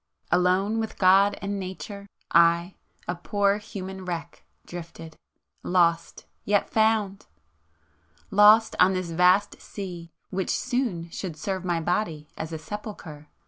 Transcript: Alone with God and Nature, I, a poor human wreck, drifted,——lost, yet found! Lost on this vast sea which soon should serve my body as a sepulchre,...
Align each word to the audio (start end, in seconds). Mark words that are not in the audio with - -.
Alone 0.31 0.79
with 0.79 0.97
God 0.97 1.37
and 1.43 1.59
Nature, 1.59 2.07
I, 2.31 2.73
a 3.07 3.13
poor 3.13 3.59
human 3.59 4.03
wreck, 4.03 4.41
drifted,——lost, 4.65 6.25
yet 6.43 6.67
found! 6.71 7.27
Lost 8.31 8.75
on 8.79 8.93
this 8.93 9.11
vast 9.11 9.61
sea 9.61 10.11
which 10.31 10.49
soon 10.57 11.11
should 11.11 11.37
serve 11.37 11.63
my 11.63 11.79
body 11.79 12.27
as 12.35 12.51
a 12.51 12.57
sepulchre,... 12.57 13.29